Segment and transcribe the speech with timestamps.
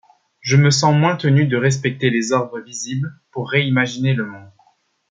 [0.39, 4.49] Je me sens moins tenu de respecter les ordres visibles pour réimaginer le monde.